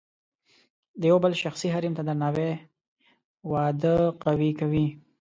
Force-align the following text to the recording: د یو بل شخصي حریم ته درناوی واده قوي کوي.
د 0.99 1.01
یو 1.11 1.17
بل 1.23 1.33
شخصي 1.43 1.67
حریم 1.73 1.93
ته 1.97 2.03
درناوی 2.07 2.51
واده 3.51 3.95
قوي 4.23 4.51
کوي. 4.59 4.87